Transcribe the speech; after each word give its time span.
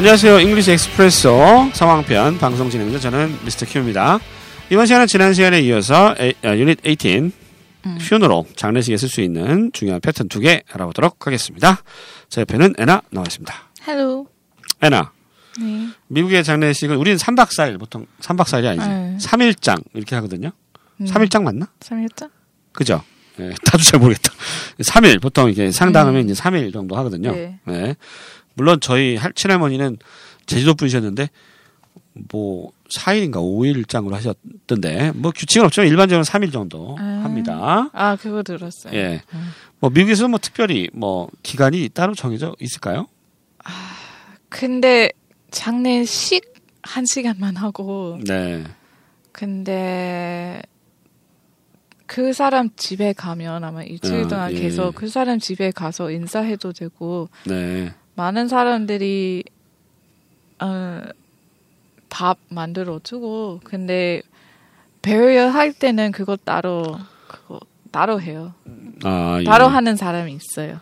안녕하세요. 0.00 0.40
잉글리시 0.40 0.72
엑스프레소 0.72 1.72
상황편 1.74 2.38
방송 2.38 2.70
진행자 2.70 2.98
저는 3.00 3.36
미스터 3.44 3.66
큐입니다. 3.66 4.18
이번 4.70 4.86
시간은 4.86 5.06
지난 5.06 5.34
시간에 5.34 5.60
이어서 5.60 6.14
에, 6.18 6.32
아, 6.42 6.56
유닛 6.56 6.78
18 6.82 7.30
음. 7.84 7.98
funeral 8.00 8.46
장례식에 8.56 8.96
쓸 8.96 9.10
수 9.10 9.20
있는 9.20 9.70
중요한 9.74 10.00
패턴 10.00 10.26
두 10.30 10.40
개 10.40 10.62
알아보도록 10.72 11.26
하겠습니다. 11.26 11.82
제 12.30 12.40
옆에는 12.40 12.76
애나 12.78 13.02
나와 13.10 13.26
있습니다. 13.28 13.54
Hello. 13.88 14.26
애나 14.82 15.12
네. 15.60 15.88
미국의 16.08 16.44
장례식은 16.44 16.96
우리는 16.96 17.18
3박 17.18 17.48
4일 17.48 17.78
보통 17.78 18.06
3박 18.22 18.46
4일이 18.46 18.68
아니지. 18.68 18.88
네. 18.88 19.18
3일장 19.20 19.82
이렇게 19.92 20.14
하거든요. 20.16 20.50
음. 21.02 21.04
3일장 21.04 21.42
맞나? 21.42 21.66
3일장? 21.80 22.30
그죠? 22.72 23.02
예, 23.38 23.44
나도 23.64 23.78
잘 23.78 24.00
모르겠다. 24.00 24.32
3일 24.80 25.20
보통 25.20 25.50
이게 25.50 25.70
상당하면 25.70 26.24
이제 26.28 26.32
3일 26.40 26.72
정도 26.72 26.96
하거든요. 26.96 27.32
네. 27.32 27.58
네. 27.66 27.96
물론 28.54 28.80
저희 28.80 29.16
할- 29.16 29.32
친할머니는 29.32 29.98
제주도 30.46 30.74
분이셨는데 30.74 31.28
뭐 32.30 32.72
4일인가 32.94 33.36
5일장으로 33.36 34.12
하셨던데 34.12 35.12
뭐 35.14 35.30
규칙은 35.34 35.64
없지만 35.66 35.88
일반적으로 35.88 36.24
3일 36.24 36.52
정도 36.52 36.96
아. 36.98 37.02
합니다. 37.22 37.88
아, 37.92 38.16
그거 38.16 38.42
들었어요. 38.42 38.92
예. 38.94 39.22
음. 39.32 39.50
뭐 39.78 39.90
미국에서 39.90 40.26
뭐 40.28 40.38
특별히 40.40 40.88
뭐 40.92 41.30
기간이 41.42 41.88
따로 41.90 42.14
정해져 42.14 42.54
있을까요? 42.60 43.06
근데 44.48 45.12
장례식 45.50 46.52
한 46.82 47.04
시간만 47.06 47.56
하고 47.56 48.18
네. 48.26 48.64
근데 49.32 50.60
그 52.06 52.32
사람 52.32 52.70
집에 52.76 53.12
가면 53.12 53.62
아마 53.62 53.84
일주일 53.84 54.24
아, 54.24 54.28
동안 54.28 54.52
예. 54.52 54.60
계속 54.60 54.94
그 54.94 55.08
사람 55.08 55.38
집에 55.38 55.70
가서 55.70 56.10
인사해도 56.10 56.72
되고 56.72 57.28
네. 57.46 57.94
많은 58.20 58.48
사람들이 58.48 59.44
어, 60.58 61.00
밥 62.10 62.36
만들어 62.50 63.00
주고 63.02 63.60
근데 63.64 64.20
베리얼 65.00 65.48
할 65.48 65.72
때는 65.72 66.12
그거 66.12 66.36
따로 66.36 66.98
그거 67.26 67.58
따로 67.90 68.20
해요. 68.20 68.52
아, 69.04 69.38
예. 69.40 69.44
따로 69.44 69.68
하는 69.68 69.96
사람이 69.96 70.34
있어요. 70.34 70.80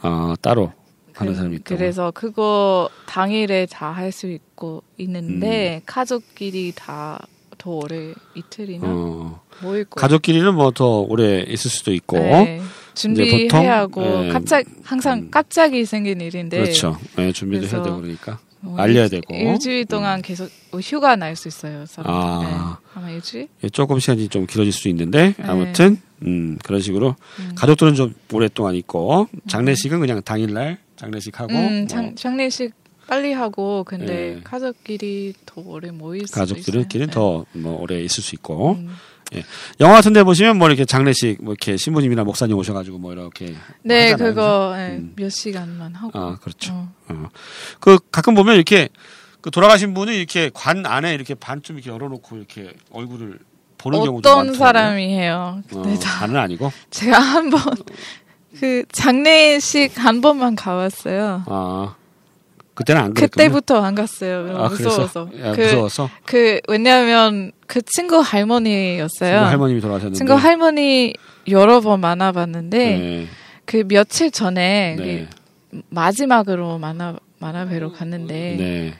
아, 0.00 0.34
따로 0.40 0.72
하는 1.12 1.32
그- 1.32 1.36
사람이 1.36 1.56
있다. 1.56 1.64
그래서 1.76 2.10
그거 2.12 2.88
당일에 3.06 3.66
다 3.66 3.92
할 3.92 4.10
수 4.10 4.26
있고 4.28 4.82
음. 4.86 4.94
있는데 4.96 5.82
가족끼리 5.84 6.72
다 6.74 7.18
더 7.58 7.72
오래 7.72 8.14
이틀이나 8.36 8.86
어. 8.88 9.42
모일 9.62 9.84
거. 9.84 10.00
가족끼리는 10.00 10.54
뭐 10.54 10.70
더 10.70 11.00
오래 11.00 11.40
있을 11.42 11.70
수도 11.72 11.92
있고. 11.92 12.16
네. 12.16 12.62
준비해야 12.98 13.78
하고 13.78 14.26
예. 14.26 14.28
갑자기 14.30 14.68
항상 14.82 15.18
음. 15.20 15.30
갑자기 15.30 15.84
생긴 15.84 16.20
일인데 16.20 16.60
그렇죠. 16.60 16.98
네, 17.16 17.32
준비도 17.32 17.66
해야 17.66 17.82
되고 17.82 17.96
그러니까. 18.00 18.38
어, 18.64 18.74
알려야 18.76 19.04
일- 19.04 19.10
되고. 19.10 19.34
일주일 19.34 19.84
동안 19.84 20.20
계속 20.20 20.50
휴가 20.82 21.14
날 21.14 21.36
수 21.36 21.46
있어요. 21.46 21.86
사람. 21.86 22.12
아. 22.12 22.40
네. 22.42 22.88
아마 22.94 23.10
일주일. 23.10 23.46
예, 23.62 23.68
조금 23.68 24.00
시간이 24.00 24.28
좀 24.28 24.46
길어질 24.46 24.72
수 24.72 24.88
있는데 24.88 25.34
네. 25.38 25.44
아무튼 25.44 26.00
음, 26.26 26.58
그런 26.64 26.80
식으로 26.80 27.14
음. 27.38 27.52
가족들은 27.54 27.94
좀 27.94 28.14
오랫동안 28.32 28.74
있고 28.74 29.28
장례식은 29.46 30.00
그냥 30.00 30.20
당일날 30.22 30.78
장례식 30.96 31.38
하고 31.38 31.52
음, 31.54 31.78
뭐 31.78 31.86
장, 31.86 32.16
장례식 32.16 32.72
빨리 33.06 33.32
하고 33.32 33.84
근데 33.84 34.36
예. 34.38 34.40
가족끼리 34.42 35.34
더 35.46 35.62
오래 35.64 35.90
모일 35.92 36.26
수 36.26 36.34
가족들끼리는 36.34 37.08
있어요. 37.08 37.44
더뭐 37.54 37.80
오래 37.80 38.00
있을 38.02 38.22
수 38.24 38.34
있고 38.34 38.76
네. 38.80 38.88
음. 39.34 39.42
영화 39.80 39.94
같은 39.94 40.12
데 40.12 40.22
보시면 40.22 40.58
뭐 40.58 40.68
이렇게 40.68 40.84
장례식 40.84 41.42
뭐 41.42 41.52
이렇게 41.52 41.76
신부님이나 41.76 42.24
목사님 42.24 42.56
오셔가지고 42.56 42.98
뭐 42.98 43.12
이렇게 43.12 43.54
네, 43.82 44.12
하잖아요, 44.12 44.34
그거 44.34 44.74
예, 44.76 44.96
음. 44.96 45.12
몇 45.16 45.28
시간만 45.30 45.94
하고. 45.94 46.18
아 46.18 46.36
그렇죠. 46.40 46.72
어. 46.72 46.92
어. 47.08 47.28
그 47.80 47.98
가끔 48.10 48.34
보면 48.34 48.54
이렇게 48.54 48.88
그 49.40 49.50
돌아가신 49.50 49.94
분이 49.94 50.16
이렇게 50.16 50.50
관 50.52 50.84
안에 50.84 51.14
이렇게 51.14 51.34
반쯤 51.34 51.76
이렇게 51.76 51.90
열어놓고 51.90 52.36
이렇게 52.36 52.72
얼굴을 52.90 53.38
보는 53.78 53.98
경우도 54.00 54.28
어떤 54.28 54.46
많더라고요. 54.46 54.58
사람이 54.58 55.08
해요. 55.14 55.62
어, 55.72 55.82
근데 55.82 55.98
다 55.98 56.20
반은 56.20 56.36
아니고 56.36 56.72
제가 56.90 57.18
한번 57.18 57.62
그 58.58 58.84
장례식 58.90 59.92
한 60.04 60.20
번만 60.20 60.56
가봤어요. 60.56 61.44
아 61.46 61.94
그때는 62.78 63.02
안 63.02 63.12
그랬군요. 63.12 63.48
그때부터 63.48 63.82
안 63.82 63.96
갔어요. 63.96 64.56
아? 64.56 64.68
무서워서. 64.68 65.28
야, 65.40 65.52
그, 65.52 65.62
무서워서 65.62 66.08
그 66.24 66.60
왜냐하면 66.68 67.50
그 67.66 67.82
친구 67.82 68.20
할머니였어요. 68.20 69.32
친구 69.32 69.44
할머님이 69.46 69.80
돌아가셨는데 69.80 70.16
친구 70.16 70.34
할머니 70.34 71.12
여러 71.48 71.80
번 71.80 72.00
만나봤는데 72.00 72.78
네. 72.78 73.26
그 73.64 73.82
며칠 73.88 74.30
전에 74.30 74.94
네. 74.96 75.28
그 75.72 75.80
마지막으로 75.88 76.78
만나 76.78 77.16
만나 77.40 77.66
뵈러 77.66 77.90
갔는데 77.90 78.56
네. 78.56 78.94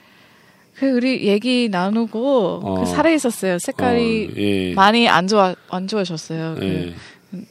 그 0.75 0.91
우리 0.91 1.29
얘기 1.29 1.69
나누고 1.71 2.61
어. 2.65 2.81
그 2.81 2.87
살아 2.87 3.11
있었어요. 3.11 3.59
색깔이 3.61 4.31
어, 4.33 4.37
예. 4.37 4.75
많이 4.75 5.09
안 5.09 5.29
좋아 5.29 5.55
안 5.71 5.87
좋아졌어요. 5.87 6.57
그 6.59 6.65
예. 6.65 7.45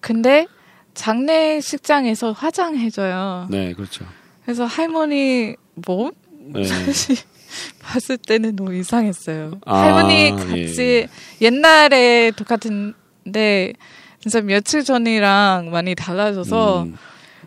근데 0.00 0.46
장례식장에서 0.94 2.32
화장해줘요. 2.32 3.48
네, 3.50 3.74
그렇죠. 3.74 4.06
그래서 4.44 4.64
할머니 4.64 5.54
몸 5.74 6.12
네. 6.52 6.64
사실 6.64 7.16
봤을 7.82 8.16
때는 8.18 8.56
너무 8.56 8.74
이상했어요. 8.74 9.60
아, 9.64 9.76
할머니 9.82 10.30
같이 10.36 11.06
옛날에 11.40 12.32
똑같은데 12.32 13.72
진짜 14.20 14.40
며칠 14.40 14.84
전이랑 14.84 15.70
많이 15.70 15.94
달라져서 15.94 16.82
음, 16.84 16.96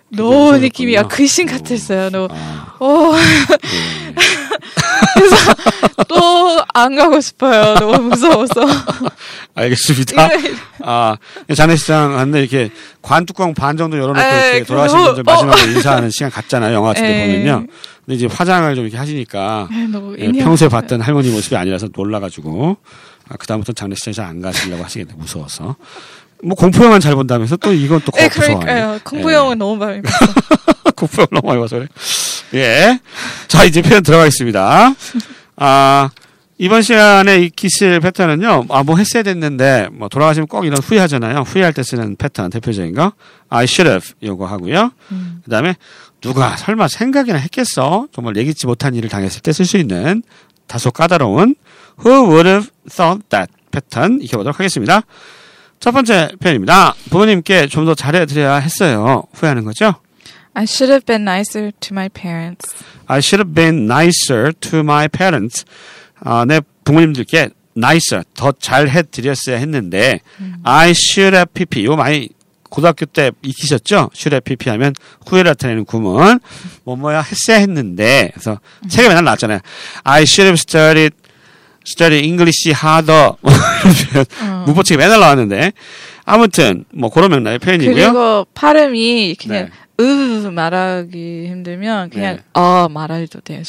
너무 0.10 0.30
무서웠군요. 0.30 0.62
느낌이 0.62 0.94
야 0.96 1.08
귀신 1.12 1.50
어. 1.50 1.52
같았어요. 1.54 2.10
너무 2.10 2.28
아, 2.32 2.76
어, 2.80 3.14
예. 3.18 4.16
또안 6.08 6.96
가고 6.96 7.20
싶어요. 7.20 7.76
너무 7.76 8.10
무서워서. 8.10 8.62
알겠습니다. 9.56 10.30
아, 10.90 11.18
장례식장 11.54 12.14
갔는데 12.16 12.40
이렇게 12.40 12.70
관 13.02 13.26
뚜껑 13.26 13.54
반 13.54 13.76
정도 13.76 13.98
열어놓고 13.98 14.20
에이, 14.26 14.50
이렇게 14.52 14.64
돌아가신 14.64 14.98
분들 14.98 15.24
마지막으로 15.24 15.72
인사하는 15.74 16.10
시간 16.10 16.32
같잖아요. 16.32 16.74
영화 16.74 16.90
같은 16.94 17.04
데 17.04 17.10
에이. 17.26 17.40
보면요. 17.44 17.68
근데 18.06 18.16
이제 18.16 18.26
화장을 18.26 18.74
좀 18.74 18.86
이렇게 18.86 18.98
하시니까 18.98 19.68
너무 19.92 20.16
예, 20.18 20.32
평소에. 20.32 20.70
봤던 20.70 21.02
할머니 21.02 21.30
모습이 21.30 21.58
아니라서 21.58 21.90
놀라가지고 21.94 22.78
아, 23.28 23.36
그다음부터 23.36 23.74
장례식장 23.74 24.14
잘안 24.14 24.42
가시려고 24.42 24.82
하시겠네 24.86 25.14
무서워서 25.18 25.76
뭐 26.42 26.56
공포 26.56 26.80
영화는 26.86 27.02
잘 27.02 27.16
본다면서 27.16 27.58
또 27.58 27.74
이건 27.74 28.00
또 28.06 28.12
네, 28.14 28.28
무서워하네. 28.30 28.66
그러니까요. 28.66 29.00
공포 29.04 29.34
영화는 29.34 29.58
너무 29.58 29.76
많이 29.76 30.02
봤어. 30.02 30.26
공포 30.96 31.22
영화 31.24 31.28
너무 31.32 31.48
많이 31.48 31.60
봐서 31.60 31.76
그래. 31.78 31.88
예. 32.54 33.00
자 33.50 33.66
이제 33.66 33.82
표현 33.82 34.04
들어가겠습니다. 34.04 34.94
아 35.58 36.10
이번 36.60 36.82
시간에 36.82 37.38
익히실 37.44 38.00
패턴은요. 38.00 38.66
아 38.70 38.84
뭐 38.84 38.98
했어야 38.98 39.22
됐는데 39.24 39.90
뭐 39.92 40.08
돌아가시면 40.10 40.48
꼭 40.48 40.66
이런 40.66 40.80
후회하잖아요. 40.82 41.42
후회할 41.42 41.74
때 41.74 41.84
쓰는 41.84 42.16
패턴 42.16 42.50
대표적인 42.50 42.96
거 42.96 43.14
I 43.50 43.66
should 43.66 43.90
have 43.90 44.14
요거 44.24 44.46
하고요. 44.46 44.92
음. 45.12 45.42
그 45.44 45.52
다음에 45.52 45.76
누가 46.22 46.58
설마 46.58 46.88
생각이나 46.88 47.38
했겠어? 47.38 48.08
정말 48.12 48.36
예기치 48.36 48.66
못한 48.66 48.96
일을 48.96 49.10
당했을 49.10 49.42
때 49.42 49.52
쓸 49.52 49.66
수 49.66 49.78
있는 49.78 50.24
다소 50.66 50.90
까다로운 50.92 51.56
Who 52.04 52.28
would 52.30 52.48
have 52.50 52.70
thought 52.90 53.24
that 53.30 53.52
패턴 53.72 54.20
익혀보도록 54.22 54.58
하겠습니다. 54.60 55.02
첫 55.80 55.92
번째 55.92 56.30
표현입니다. 56.40 56.96
부모님께 57.12 57.68
좀 57.68 57.86
더 57.86 57.94
잘해드려야 57.94 58.56
했어요. 58.56 59.24
후회하는 59.34 59.64
거죠? 59.64 59.94
I 60.56 60.64
should 60.64 60.92
have 60.92 61.06
been 61.06 61.22
nicer 61.22 61.72
to 61.82 61.90
my 61.94 62.10
parents. 62.10 62.74
I 63.06 63.20
should 63.20 63.40
have 63.46 63.54
been 63.54 63.86
nicer 63.86 64.52
to 64.54 64.80
my 64.80 65.08
parents. 65.08 65.66
아, 66.22 66.46
내 66.46 66.62
부모님들께 66.84 67.50
nicer, 67.78 68.24
더 68.34 68.52
잘 68.60 68.90
해드렸어야 68.90 69.58
했는데 69.58 70.22
I 70.64 70.92
should 70.92 71.36
have 71.36 71.46
pp. 71.54 71.82
이거 71.82 71.96
많이 71.96 72.30
고등학교 72.70 73.06
때 73.06 73.32
익히셨죠? 73.44 74.10
should 74.16 74.34
have 74.34 74.42
pp 74.44 74.70
하면 74.72 74.94
후회를 75.28 75.52
나타내는 75.52 75.86
구문. 75.86 76.40
뭐뭐야 76.84 77.22
했어야 77.22 77.58
했는데 77.60 78.32
그래서 78.34 78.60
책에 78.90 79.08
맨날 79.08 79.24
나왔잖아요. 79.26 79.60
I 80.04 80.24
should 80.24 80.48
have 80.48 80.56
studied 80.58 81.16
study 81.88 82.24
English 82.26 82.68
harder. 82.70 83.34
뭐. 83.42 83.54
어. 84.42 84.64
문법책에 84.66 84.98
맨날 84.98 85.20
나왔는데 85.20 85.72
아무튼 86.26 86.84
뭐 86.94 87.10
그런 87.10 87.30
맥락의 87.32 87.60
표현이고요. 87.60 87.96
그리고 87.96 88.46
발음이 88.54 89.36
그냥 89.40 89.66
네. 89.66 89.72
으 90.00 90.04
말하기 90.52 91.48
힘들면 91.48 92.10
그냥 92.12 92.36
네. 92.38 92.44
어 92.54 92.88
말해도 92.90 93.40
돼요. 93.42 93.62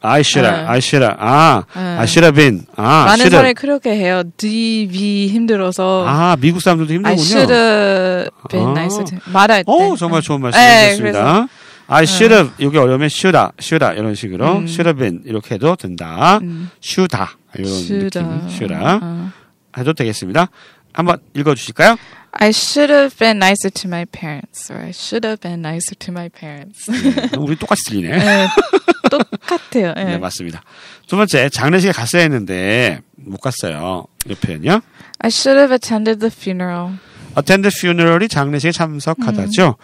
I 0.00 0.20
should 0.20 0.46
have, 0.46 0.62
네. 0.62 0.68
I 0.68 0.78
should 0.78 1.04
have, 1.04 1.16
아, 1.18 1.64
네. 1.74 1.80
I 1.80 2.04
should 2.04 2.24
have 2.24 2.34
been, 2.36 2.66
아, 2.76 3.06
많은 3.06 3.14
should 3.14 3.34
have. 3.34 3.36
사람이 3.36 3.54
그렇게 3.54 3.90
해요. 3.96 4.22
D, 4.36 4.88
V 4.92 5.28
힘들어서 5.28 6.04
아, 6.06 6.36
미국 6.40 6.60
사람들도 6.62 6.92
I 7.08 7.16
힘들군요. 7.16 7.22
should 7.22 7.52
have 7.52 8.30
been 8.48 8.68
아. 8.68 8.80
nicer 8.80 9.04
말할 9.32 9.64
때. 9.64 9.72
오, 9.72 9.96
정말 9.96 10.22
좋은 10.22 10.38
네, 10.38 10.50
말씀이셨습니다. 10.50 11.48
I 11.88 12.02
should 12.04 12.32
have, 12.34 12.52
여기 12.60 12.78
어려우면 12.78 13.06
should'a, 13.06 13.50
should'a, 13.58 13.96
이런 13.98 14.14
식으로, 14.14 14.58
음. 14.58 14.64
should 14.64 14.88
have 14.88 14.98
been, 14.98 15.22
이렇게 15.24 15.54
해도 15.56 15.74
된다. 15.76 16.38
음. 16.42 16.70
should'a, 16.82 17.26
이런 17.56 17.70
shoulda. 17.72 18.22
느낌, 18.22 18.48
should'a, 18.48 18.98
어. 19.02 19.30
해도 19.78 19.92
되겠습니다. 19.92 20.48
한번 20.96 21.18
읽어 21.34 21.54
주실까요? 21.54 21.96
I 22.32 22.48
should 22.50 22.92
have 22.92 23.16
been 23.16 23.36
nicer 23.38 23.70
to 23.70 23.88
my 23.88 24.04
parents, 24.06 24.70
or 24.70 24.80
I 24.82 24.90
should 24.90 25.26
have 25.26 25.40
been 25.40 25.60
nicer 25.60 25.94
to 25.98 26.12
my 26.12 26.28
parents. 26.28 26.90
우리 27.38 27.56
똑같이 27.56 27.82
들리네. 27.88 28.18
네. 28.18 28.46
똑같아요. 29.10 29.94
예. 29.96 30.04
네, 30.04 30.18
맞습니다. 30.18 30.62
두 31.06 31.16
번째, 31.16 31.48
장례식에 31.48 31.92
갔어야 31.92 32.22
했는데 32.22 33.00
못 33.16 33.40
갔어요. 33.40 34.06
이 34.28 34.34
표현이요. 34.34 34.80
I 35.20 35.28
should 35.28 35.58
have 35.58 35.72
attended 35.72 36.18
the 36.20 36.30
funeral. 36.34 36.98
attend 37.38 37.62
the 37.68 37.72
funeral이 37.74 38.28
장례식에 38.28 38.72
참석하다죠. 38.72 39.76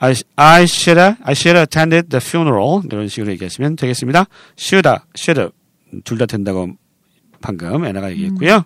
I, 0.00 0.14
I 0.36 0.62
should 0.64 1.00
have, 1.00 1.16
I 1.24 1.32
should 1.32 1.56
have 1.58 1.62
attended 1.62 2.10
the 2.10 2.20
funeral 2.24 2.82
이런 2.84 3.08
식으로 3.08 3.32
얘기하시면 3.32 3.74
되겠습니다. 3.76 4.26
should 4.56 4.88
have, 4.88 5.04
should 5.16 5.40
have 5.40 5.52
둘 6.04 6.18
다 6.18 6.26
된다고 6.26 6.68
방금 7.40 7.84
애나가 7.84 8.10
얘기했고요. 8.10 8.64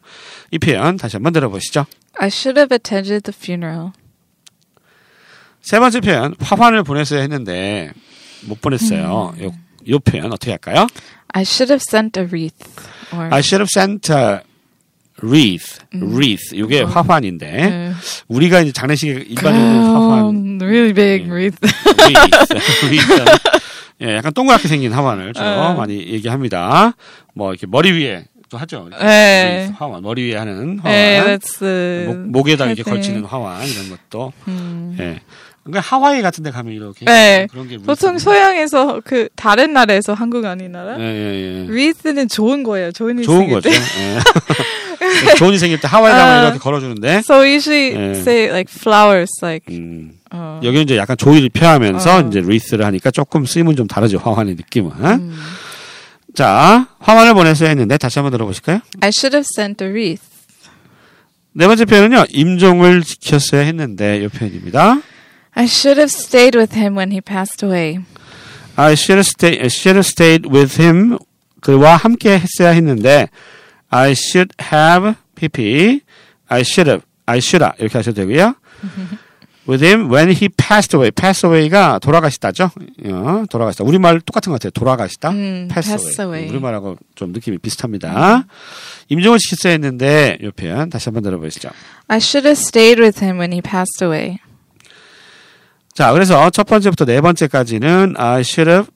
이 0.51 0.59
표현 0.59 0.97
다시 0.97 1.17
한번 1.17 1.33
들어보시죠. 1.33 1.87
I 2.19 2.29
should 2.29 2.59
have 2.59 2.75
attended 2.75 3.23
the 3.23 3.35
funeral. 3.37 3.93
세 5.61 5.79
번째 5.79 6.01
표현 6.01 6.35
화환을 6.41 6.83
보냈어야 6.83 7.21
했는데 7.21 7.93
못 8.47 8.61
보냈어요. 8.61 9.35
요, 9.41 9.55
요 9.89 9.99
표현 10.01 10.33
어떻게 10.33 10.51
할까요? 10.51 10.87
I 11.29 11.43
should 11.43 11.73
have 11.73 11.83
sent 11.87 12.19
a 12.19 12.27
wreath. 12.27 12.67
Or 13.13 13.33
I 13.33 13.41
should 13.41 13.63
have 13.63 13.69
sent 13.71 14.13
a 14.13 14.41
wreath, 15.23 15.79
wreath 15.95 16.55
이게 16.55 16.83
화환인데 16.83 17.47
예. 17.47 17.93
우리가 18.29 18.61
이제 18.61 18.73
장례식에 18.73 19.13
일반적으로 19.29 20.11
화환 20.11 20.59
really 20.61 20.93
big 20.93 21.27
예. 21.27 21.31
wreath. 21.31 21.59
wreath, 21.63 22.85
wreath. 22.87 23.41
예, 24.03 24.17
약간 24.17 24.33
동그랗게 24.33 24.67
생긴 24.67 24.93
화환을 24.93 25.33
주로 25.33 25.47
어. 25.47 25.75
많이 25.75 25.97
얘기합니다. 25.97 26.95
뭐 27.35 27.53
이렇게 27.53 27.67
머리 27.69 27.93
위에 27.93 28.25
또 28.53 28.59
하죠. 28.59 28.87
wreath, 28.93 29.73
화환 29.79 30.03
머리 30.03 30.25
위에 30.31 30.37
하는 30.37 30.79
화환. 30.81 30.95
예, 30.95 31.23
that's 31.25 31.59
the 31.59 32.05
목, 32.07 32.19
목에다 32.19 32.67
이렇게 32.67 32.83
head 32.87 32.91
걸치는. 32.91 33.25
화환 33.25 33.67
이런 33.67 33.89
것도 33.89 34.33
음. 34.47 34.95
예. 35.01 35.21
그러니까 35.65 35.81
하와이 35.81 36.21
같은 36.21 36.45
데 36.45 36.51
가면 36.51 36.75
이렇게 36.75 37.07
네. 37.07 37.47
그런 37.51 37.67
게 37.69 37.79
보통. 37.79 38.19
서양에서 38.19 39.01
그 39.05 39.29
다른 39.37 39.73
나라에서 39.73 40.13
한국 40.13 40.45
아닌 40.45 40.73
나라 40.73 40.99
예, 40.99 41.03
예, 41.03 41.61
예. 41.63 41.67
wreath는 41.67 42.29
좋은 42.29 42.63
거예요. 42.63 42.93
좋은 42.93 43.19
일 43.19 43.25
좋은 43.25 43.49
거죠. 43.49 43.71
때. 43.71 43.75
예. 43.77 44.19
좋은 45.39 45.53
일 45.55 45.59
생길 45.59 45.81
때 45.81 45.89
하와이 45.89 46.13
가면 46.13 46.27
아. 46.37 46.43
이렇게 46.45 46.59
걸어주는데 46.59 47.23
So 47.25 47.43
usually 47.47 47.95
예. 47.97 48.11
say 48.21 48.49
like 48.51 48.71
flowers 48.71 49.33
like 49.43 49.75
음, 49.75 50.13
어, 50.31 50.61
여기는 50.63 50.83
이제 50.85 50.97
약간 50.99 51.17
조의를 51.17 51.49
표하면서 51.49 52.19
어. 52.19 52.21
이제 52.29 52.41
리스를 52.41 52.85
하니까 52.85 53.11
조금 53.11 53.47
쓰임은 53.47 53.77
좀 53.77 53.87
다르죠. 53.87 54.19
화환의 54.19 54.57
느낌은. 54.57 54.91
음. 55.01 55.39
자, 56.35 56.87
화환을 56.99 57.35
보냈어야 57.35 57.69
했는데 57.71 57.99
다시 57.99 58.19
한번 58.19 58.33
들어보실까요? 58.33 58.81
I 59.01 59.09
should 59.09 59.37
have 59.37 59.47
sent 59.55 59.85
a 59.85 59.91
wreath. 59.91 60.23
네 61.55 61.67
번째 61.67 61.85
표현은요. 61.85 62.25
임종을 62.31 63.03
지켰어야 63.03 63.63
했는데 63.63 64.23
이 64.25 64.29
표현입니다. 64.29 65.03
I 65.55 65.65
should 65.65 66.01
have 66.01 66.11
stayed 66.11 66.57
with 66.57 66.75
him 66.79 66.97
when 66.97 67.13
he 67.13 67.21
passed 67.21 67.65
away. 67.65 67.99
I 68.77 68.93
should 68.95 69.19
have 69.19 69.29
stayed, 69.29 69.61
should 69.67 69.97
have 69.97 70.09
stayed 70.09 70.49
with 70.49 70.81
him. 70.81 71.19
그와 71.61 71.97
함께 71.97 72.39
했어야 72.39 72.71
했는데 72.71 73.29
I 73.91 74.13
should 74.13 74.55
have 74.73 75.15
pp. 75.35 76.01
I 76.49 76.61
should 76.61 76.89
have, 76.89 77.05
I 77.27 77.39
should 77.39 77.63
have 77.63 77.77
이렇게 77.79 77.99
하셔도 77.99 78.23
되고요. 78.23 78.55
With 79.69 79.85
him 79.85 80.11
when 80.11 80.31
he 80.31 80.49
passed 80.49 80.97
away. 80.97 81.11
pass 81.11 81.45
away가 81.47 81.99
돌아가시다죠. 82.01 82.71
어, 83.07 83.45
돌아가시다. 83.51 83.85
우리말 83.85 84.21
똑같은 84.21 84.51
것 84.51 84.59
같아요. 84.61 84.71
돌아가시다. 84.71 85.31
음, 85.31 85.69
pass, 85.73 85.89
pass 85.89 86.21
away. 86.21 86.41
away. 86.43 86.51
우리말하고 86.51 86.97
좀 87.15 87.33
느낌이 87.33 87.59
비슷합니다. 87.59 88.45
임종을 89.09 89.39
지켰어야 89.39 89.73
했는데 89.73 90.39
이 90.43 90.51
표현 90.51 90.91
다시 90.91 91.07
한번 91.09 91.23
들어보시죠. 91.23 91.71
I 92.09 92.17
should 92.19 92.47
have 92.47 92.61
stayed 92.61 93.01
with 93.01 93.25
him 93.25 93.39
when 93.39 93.53
he 93.53 93.61
passed 93.61 94.03
away. 94.05 94.39
자, 95.95 96.13
그래서 96.13 96.49
첫 96.51 96.67
번째부터 96.67 97.05
네 97.05 97.21
번째까지는 97.21 98.15
I 98.17 98.41
should 98.41 98.71
have 98.71 98.91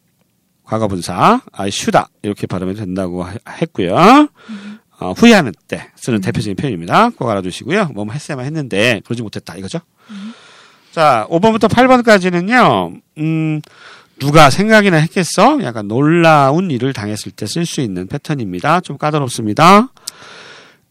과거 0.64 0.88
분사, 0.88 1.42
I 1.52 1.68
should 1.68 1.96
have 1.96 2.08
이렇게 2.22 2.46
발음이 2.46 2.74
된다고 2.74 3.22
하- 3.22 3.34
했고요. 3.60 4.28
어, 4.98 5.12
후회하는 5.12 5.52
때 5.68 5.88
쓰는 5.96 6.22
대표적인 6.22 6.56
표현입니다. 6.56 7.10
꼭 7.10 7.28
알아두시고요. 7.28 7.90
뭐뭐 7.94 8.12
했어야만 8.12 8.46
했는데 8.46 9.02
그러지 9.04 9.22
못했다 9.22 9.54
이거죠. 9.56 9.80
자, 10.96 11.26
5번부터 11.28 11.68
8번까지는요. 11.68 13.02
음, 13.18 13.60
누가 14.18 14.48
생각이나 14.48 14.96
했겠어? 14.96 15.62
약간 15.62 15.88
놀라운 15.88 16.70
일을 16.70 16.94
당했을 16.94 17.32
때 17.32 17.44
쓸 17.44 17.66
수 17.66 17.82
있는 17.82 18.06
패턴입니다. 18.06 18.80
좀 18.80 18.96
까다롭습니다. 18.96 19.88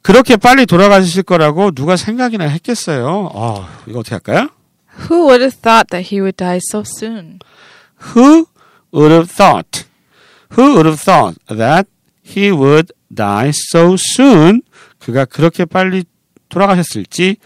그렇게 0.04 0.38
빨리 0.38 0.68
돌아가실 0.68 1.24
거라고 1.24 1.72
누가 1.72 1.96
생각이나 1.96 2.44
했겠어요? 2.46 3.31
아, 3.34 3.68
이거 3.88 4.02
어떻게 4.02 4.13
할까요? 4.13 4.50
Who 5.10 5.24
would 5.25 5.42
have 5.42 5.57
thought 5.60 5.88
that 5.90 6.13
he 6.13 6.22
would 6.22 6.38
die 6.38 6.60
so 6.62 6.84
soon? 6.86 7.40
Who 8.16 8.46
would 8.94 9.12
have 9.12 9.31
thought? 9.34 9.86
Who 10.56 10.75
would 10.75 10.86
have 10.86 11.02
thought 11.02 11.36
that 11.48 11.90
he 12.24 12.52
would 12.52 12.94
die 13.12 13.50
so 13.72 13.96
soon? 13.96 14.62
그가 15.00 15.25
그렇게 15.25 15.66
빨리 15.66 16.04
돌아가셨을지 16.50 17.38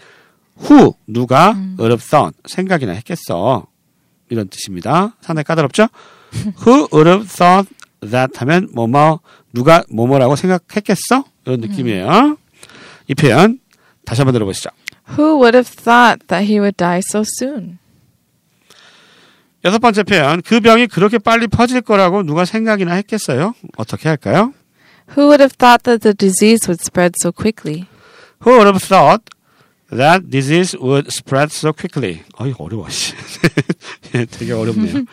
who 0.68 0.94
누가 1.06 1.54
would 1.78 1.92
have 1.92 2.04
thought 2.04 2.36
생각이나 2.46 2.92
했겠어 2.92 3.66
이런 4.28 4.48
뜻입니다. 4.48 5.14
상당히 5.20 5.44
까다롭죠? 5.44 5.88
who 6.66 6.88
would 6.92 7.08
have 7.08 7.26
thought 7.28 7.68
that 8.00 8.32
하면 8.38 8.68
뭐뭐 8.72 9.20
누가 9.52 9.82
뭐뭐라고 9.90 10.36
생각했겠어 10.36 11.24
이런 11.44 11.60
느낌이에요. 11.60 12.36
이 13.08 13.14
표현 13.14 13.58
다시 14.04 14.20
한번 14.20 14.32
들어보시죠. 14.34 14.70
Who 15.18 15.38
would 15.38 15.56
have 15.56 15.68
thought 15.68 16.26
that 16.28 16.44
he 16.46 16.58
would 16.60 16.76
die 16.76 17.00
so 17.04 17.22
soon? 17.26 17.78
여섯 19.64 19.78
번째 19.78 20.04
표현 20.04 20.40
그 20.42 20.60
병이 20.60 20.86
그렇게 20.86 21.18
빨리 21.18 21.46
퍼질 21.46 21.80
거라고 21.82 22.22
누가 22.22 22.44
생각이나 22.44 22.94
했겠어요? 22.94 23.54
어떻게 23.76 24.08
할까요? 24.08 24.54
Who 25.16 25.26
would 25.26 25.42
have 25.42 25.56
thought 25.58 25.82
that 25.84 26.02
the 26.02 26.14
disease 26.14 26.68
would 26.68 26.80
spread 26.80 27.14
so 27.20 27.32
quickly? 27.32 27.86
Who 28.46 28.54
would 28.56 28.66
have 28.66 28.80
thought 28.82 29.24
that 29.90 30.30
disease 30.30 30.76
would 30.78 31.10
spread 31.10 31.50
so 31.50 31.72
quickly? 31.72 32.22
어이 32.38 32.54
어려워. 32.58 32.88
씨. 32.88 33.14
예, 34.14 34.24
되게 34.24 34.52
어렵네요. 34.52 35.04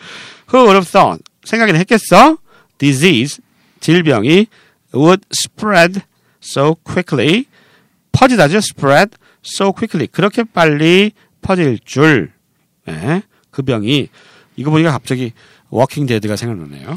Who 0.52 0.64
would 0.64 0.76
have 0.76 0.88
thought? 0.88 1.22
생각이나 1.44 1.78
했겠어? 1.78 2.38
Disease 2.78 3.40
질병이 3.80 4.46
would 4.94 5.24
spread 5.32 6.02
so 6.42 6.76
quickly 6.84 7.46
퍼지다죠. 8.12 8.58
Spread 8.58 9.16
so 9.44 9.72
quickly 9.72 10.06
그렇게 10.06 10.44
빨리 10.44 11.12
퍼질 11.42 11.78
줄. 11.84 12.32
예, 12.88 13.22
그 13.50 13.62
병이 13.62 14.08
이거 14.56 14.70
보니까 14.70 14.92
갑자기 14.92 15.32
워킹 15.70 16.06
데드가 16.06 16.36
생각나네요. 16.36 16.96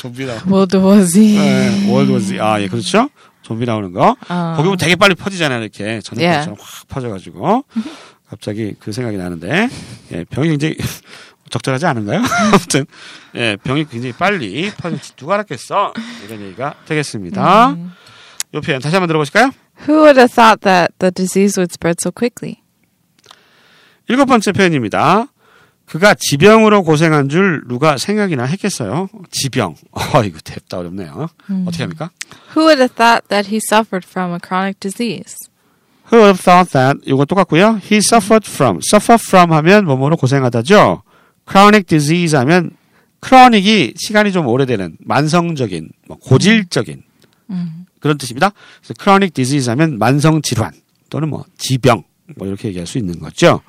좀비 0.00 0.24
나. 0.24 0.32
World 0.46 0.78
War 0.78 1.04
Z. 1.04 1.20
네, 1.20 2.40
아, 2.40 2.60
예, 2.60 2.68
그렇죠? 2.68 3.10
좀비 3.42 3.66
나오는 3.66 3.92
거. 3.92 4.16
어. 4.28 4.52
거기 4.56 4.64
보면 4.64 4.78
되게 4.78 4.96
빨리 4.96 5.14
퍼지잖아요, 5.14 5.60
이렇게. 5.60 6.00
전염병처럼 6.00 6.56
Yeah. 6.56 6.56
확 6.58 6.88
퍼져가지고. 6.88 7.64
갑자기 8.30 8.74
그 8.80 8.92
생각이 8.92 9.18
나는데, 9.18 9.68
예, 10.12 10.24
병이 10.24 10.48
굉장히 10.48 10.76
적절하지 11.50 11.84
않은가요? 11.84 12.22
아무튼, 12.54 12.86
예, 13.34 13.56
병이 13.56 13.88
굉장히 13.88 14.12
빨리 14.12 14.70
퍼질지 14.70 15.16
누가 15.16 15.34
알았겠어? 15.34 15.92
이런 16.26 16.40
얘기가 16.42 16.76
되겠습니다. 16.86 17.76
요 18.54 18.60
표현 18.60 18.80
다시 18.80 18.94
한번 18.94 19.08
들어보실까요? 19.08 19.50
Who 19.86 20.02
would 20.04 20.18
have 20.18 20.32
thought 20.32 20.60
that 20.62 20.94
the 20.98 21.10
disease 21.12 21.60
would 21.60 21.72
spread 21.72 21.96
so 22.00 22.10
quickly? 22.10 22.62
일곱 24.08 24.26
번째 24.26 24.52
표현입니다. 24.52 25.26
그가 25.90 26.14
지병으로 26.14 26.84
고생한 26.84 27.28
줄 27.28 27.62
누가 27.66 27.96
생각이나 27.96 28.44
했겠어요? 28.44 29.08
지병. 29.32 29.74
어, 29.90 30.22
이거 30.24 30.38
됐다 30.38 30.78
어렵네요. 30.78 31.28
어떻게 31.66 31.82
합니까? 31.82 32.10
Who 32.56 32.68
would 32.68 32.80
have 32.80 32.94
thought 32.94 33.26
that 33.26 33.50
he 33.50 33.58
suffered 33.58 34.06
from 34.06 34.32
a 34.32 34.38
chronic 34.40 34.78
disease? 34.78 35.34
Who 36.12 36.22
would 36.22 36.38
have 36.38 36.40
thought 36.40 36.70
that? 36.74 37.00
이거 37.04 37.24
똑같고요. 37.24 37.80
He 37.82 37.96
suffered 37.96 38.48
from. 38.48 38.78
suffer 38.86 39.18
from 39.20 39.52
하면 39.52 39.84
뭐뭐로 39.84 40.16
고생하다죠. 40.16 41.02
chronic 41.50 41.86
disease 41.88 42.38
하면 42.38 42.70
chronic이 43.20 43.94
시간이 43.96 44.30
좀 44.30 44.46
오래되는 44.46 44.96
만성적인, 45.00 45.90
뭐 46.06 46.16
고질적인 46.18 47.02
그런 47.98 48.16
뜻입니다. 48.16 48.52
그래서 48.78 48.94
chronic 48.96 49.34
disease 49.34 49.68
하면 49.70 49.98
만성 49.98 50.40
질환 50.40 50.70
또는 51.10 51.28
뭐 51.30 51.44
지병 51.58 52.04
뭐 52.36 52.46
이렇게 52.46 52.68
얘기할 52.68 52.86
수 52.86 52.96
있는 52.96 53.18
거죠. 53.18 53.60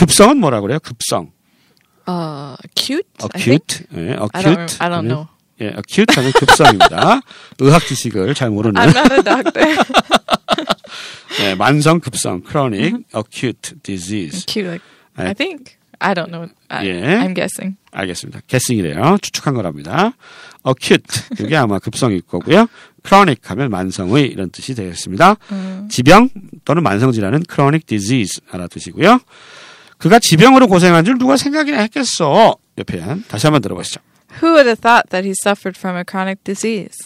급성은 0.00 0.38
뭐라 0.38 0.62
그래요? 0.62 0.78
급성. 0.78 1.30
Uh, 2.08 2.56
acute? 2.64 3.06
I 3.22 3.28
think? 3.28 3.36
acute. 3.36 3.86
예, 3.94 4.10
I 4.12 4.16
don't, 4.16 4.34
acute. 4.34 4.76
I 4.80 4.88
don't 4.88 5.06
know. 5.06 5.26
예, 5.60 5.66
acute 5.76 6.16
하면 6.16 6.32
급성입니다. 6.32 7.20
의학 7.58 7.86
지식을 7.86 8.34
잘 8.34 8.48
모르는 8.48 8.80
I'm 8.80 8.96
not 8.96 9.12
a 9.12 9.22
doctor. 9.22 9.76
예, 11.42 11.54
만성 11.54 12.00
급성 12.00 12.42
chronic 12.48 13.04
acute 13.14 13.74
disease. 13.82 14.44
Acute, 14.48 14.68
like, 14.70 14.84
예, 15.18 15.22
I 15.24 15.34
think. 15.34 15.76
I 16.02 16.14
don't 16.14 16.30
know. 16.30 16.48
I, 16.70 16.86
Yeah. 16.88 17.20
I'm 17.26 17.34
guessing. 17.34 17.76
알겠습니다. 17.92 18.40
guessing이래요. 18.48 19.18
추측한 19.20 19.52
거랍니다. 19.52 20.14
acute 20.66 21.04
이게 21.38 21.56
아마 21.56 21.78
급성일 21.78 22.22
거고요. 22.22 22.68
chronic 23.06 23.42
하면 23.50 23.70
만성의 23.70 24.28
이런 24.28 24.48
뜻이 24.50 24.74
되겠습니다. 24.74 25.36
지병 25.90 26.30
또는 26.64 26.82
만성 26.82 27.12
질환은 27.12 27.42
chronic 27.52 27.84
disease 27.84 28.40
알아두시고요. 28.50 29.20
그가 30.00 30.18
지병으로 30.18 30.66
고생한 30.66 31.04
줄 31.04 31.18
누가 31.18 31.36
생각이나 31.36 31.78
했겠어. 31.82 32.56
옆에 32.78 33.00
한 33.00 33.22
다시 33.28 33.46
한번 33.46 33.60
들어보시죠. 33.60 34.00
Who 34.42 34.54
would 34.54 34.66
have 34.66 34.80
thought 34.80 35.10
that 35.10 35.26
he 35.26 35.34
suffered 35.44 35.78
from 35.78 35.96
a 35.98 36.04
chronic 36.08 36.42
disease? 36.42 36.96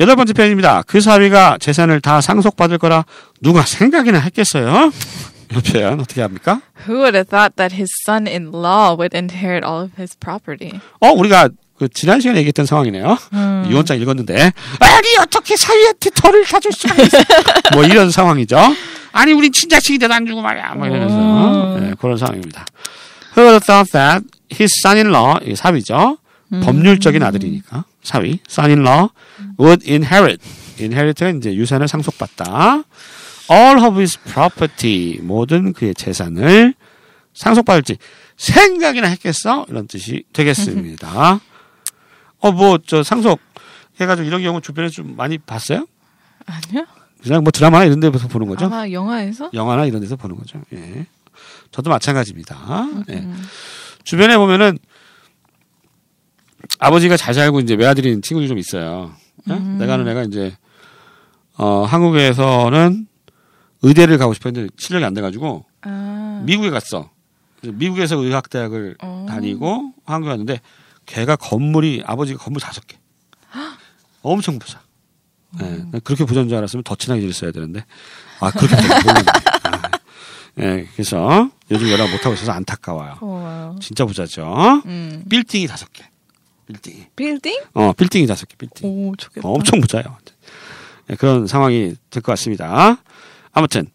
여덟 0.00 0.14
번째 0.14 0.32
표현입니다. 0.32 0.82
그 0.86 1.00
사위가 1.00 1.58
재산을 1.60 2.00
다 2.00 2.20
상속받을 2.20 2.78
거라 2.78 3.04
누가 3.40 3.62
생각이나 3.62 4.20
했겠어요? 4.20 4.92
이 5.50 5.54
표현 5.60 5.98
어떻게 5.98 6.22
합니까? 6.22 6.60
Who 6.86 7.00
would 7.00 7.16
have 7.16 7.28
thought 7.28 7.56
that 7.56 7.74
his 7.74 7.90
son-in-law 8.06 8.94
would 8.96 9.16
inherit 9.16 9.66
all 9.66 9.82
of 9.82 9.92
his 9.98 10.16
property? 10.16 10.78
어, 11.00 11.08
우리가 11.10 11.48
그 11.76 11.88
지난 11.88 12.20
시간에 12.20 12.38
얘기했던 12.40 12.66
상황이네요. 12.66 13.16
유언장 13.68 14.00
읽었는데 14.00 14.52
아니 14.80 15.18
어떻게 15.20 15.56
사위한테 15.56 16.10
털을 16.14 16.44
사줄 16.44 16.72
수가 16.72 17.02
있어? 17.02 17.18
뭐 17.72 17.84
이런 17.84 18.10
상황이죠. 18.10 18.56
아니 19.18 19.32
우린 19.32 19.52
친자식인데도 19.52 20.12
안 20.14 20.26
주고 20.26 20.40
말이야. 20.42 20.74
뭐 20.74 20.86
이러면서 20.86 21.80
네, 21.80 21.94
그런 22.00 22.16
상황입니다. 22.16 22.64
Who 23.36 23.58
thought 23.60 23.90
that 23.92 24.24
his 24.52 24.72
son-in-law 24.84 25.40
이 25.50 25.54
사위죠. 25.56 26.18
법률적인 26.50 27.22
아들이니까 27.22 27.84
사위 28.02 28.38
son-in-law 28.48 29.08
would 29.60 29.90
inherit 29.90 30.40
inherit은 30.80 31.38
이제 31.38 31.54
유산을 31.54 31.88
상속받다. 31.88 32.84
all 33.50 33.78
of 33.84 33.96
his 33.98 34.18
property 34.20 35.18
모든 35.20 35.72
그의 35.72 35.94
재산을 35.94 36.74
상속받을지 37.34 37.96
생각이나 38.36 39.08
했겠어 39.08 39.66
이런 39.68 39.86
뜻이 39.88 40.24
되겠습니다. 40.32 41.40
어 42.40 42.52
뭐 42.52 42.78
저 42.86 43.02
상속 43.02 43.40
해가지고 44.00 44.26
이런 44.28 44.42
경우 44.42 44.60
주변에 44.60 44.88
좀 44.88 45.16
많이 45.16 45.38
봤어요? 45.38 45.86
아니요. 46.46 46.86
그냥 47.22 47.42
뭐 47.42 47.50
드라마나 47.50 47.84
이런 47.84 48.00
데서 48.00 48.28
보는 48.28 48.46
거죠. 48.48 48.66
아마 48.66 48.90
영화에서? 48.90 49.50
영화나 49.52 49.84
이런 49.86 50.00
데서 50.00 50.16
보는 50.16 50.36
거죠. 50.36 50.60
예. 50.72 51.06
저도 51.70 51.90
마찬가지입니다. 51.90 52.56
예. 53.10 53.26
주변에 54.04 54.36
보면은 54.36 54.78
아버지가 56.78 57.16
잘 57.16 57.34
살고 57.34 57.60
이제 57.60 57.74
외아들인 57.74 58.22
친구들이 58.22 58.48
좀 58.48 58.58
있어요. 58.58 59.12
예? 59.48 59.54
내가 59.54 59.94
아는 59.94 60.08
애가 60.08 60.22
이제 60.24 60.56
어 61.56 61.84
한국에서는 61.84 63.06
의대를 63.82 64.18
가고 64.18 64.34
싶었는데 64.34 64.72
실력이 64.76 65.04
안 65.04 65.14
돼가지고 65.14 65.64
아, 65.82 66.42
미국에 66.44 66.70
갔어. 66.70 67.10
미국에서 67.62 68.16
의학대학을 68.16 68.96
어. 69.02 69.26
다니고 69.28 69.92
한국에 70.04 70.30
왔는데 70.30 70.60
걔가 71.06 71.36
건물이 71.36 72.02
아버지가 72.06 72.38
건물 72.42 72.60
다섯 72.60 72.86
개. 72.86 72.96
엄청 74.22 74.58
부자. 74.58 74.80
예, 75.62 76.00
그렇게 76.04 76.24
부자인 76.24 76.48
줄 76.48 76.58
알았으면 76.58 76.82
더 76.84 76.94
친하게 76.94 77.20
지냈어야 77.22 77.52
되는데 77.52 77.84
아 78.40 78.50
그렇게. 78.50 78.76
아, 79.64 79.90
예, 80.60 80.86
그래서 80.94 81.50
요즘 81.70 81.88
연락 81.90 82.10
못 82.10 82.24
하고 82.24 82.34
있어서 82.34 82.52
안타까워요. 82.52 83.18
와. 83.20 83.74
진짜 83.80 84.04
부자죠. 84.04 84.82
음. 84.86 85.24
빌딩이 85.28 85.66
다섯 85.66 85.92
개. 85.92 86.04
빌딩이. 86.66 87.06
빌딩? 87.16 87.60
어, 87.74 87.92
빌딩이 87.92 88.26
다섯 88.26 88.46
개. 88.48 88.56
빌딩. 88.56 88.88
오, 89.08 89.14
좋겠다. 89.16 89.46
어, 89.48 89.52
엄청 89.52 89.80
부자예요. 89.80 90.16
예, 91.10 91.14
그런 91.14 91.46
상황이 91.46 91.94
될 92.10 92.22
것 92.22 92.32
같습니다. 92.32 92.98
아무튼 93.52 93.86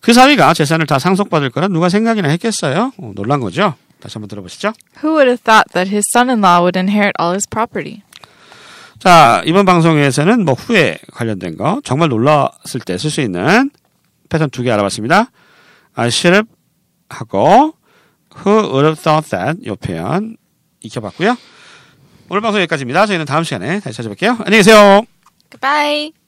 그 0.00 0.12
사위가 0.14 0.54
재산을 0.54 0.86
다 0.86 0.98
상속받을 0.98 1.50
거라 1.50 1.68
누가 1.68 1.88
생각이나 1.88 2.28
했겠어요? 2.28 2.92
어, 2.98 3.12
놀란 3.14 3.40
거죠. 3.40 3.74
다시 4.00 4.14
한번 4.14 4.28
들어보시죠. 4.28 4.72
Who 5.02 5.16
would 5.16 5.28
have 5.28 5.42
thought 5.42 5.72
that 5.74 5.90
his 5.90 6.04
son-in-law 6.14 6.60
would 6.62 6.78
inherit 6.78 7.12
all 7.20 7.32
his 7.34 7.46
property? 7.50 8.02
자, 8.98 9.42
이번 9.44 9.66
방송에서는 9.66 10.44
뭐 10.44 10.54
후에 10.54 10.98
관련된 11.12 11.56
거 11.56 11.80
정말 11.84 12.08
놀랐을 12.08 12.80
때 12.84 12.94
쓸 12.96 13.10
수 13.10 13.20
있는 13.20 13.70
패턴 14.28 14.50
두 14.50 14.62
개 14.62 14.70
알아봤습니다. 14.70 15.30
I 15.94 16.08
should 16.08 16.34
have 16.34 16.48
하고 17.08 17.74
who 18.44 18.52
would 18.72 18.86
have 18.86 18.96
thought 19.00 19.30
that 19.30 19.60
이 19.62 19.70
표현 19.76 20.36
익혀봤고요. 20.80 21.36
오늘 22.28 22.40
방송 22.40 22.60
여기까지입니다. 22.60 23.06
저희는 23.06 23.24
다음 23.26 23.44
시간에 23.44 23.80
다시 23.80 24.02
찾아뵐게요. 24.02 24.40
안녕히 24.40 24.58
계세요. 24.58 25.02
Goodbye. 25.50 26.25